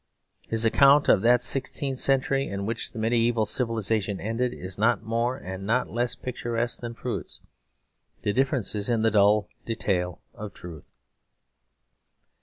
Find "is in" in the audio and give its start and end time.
8.73-9.03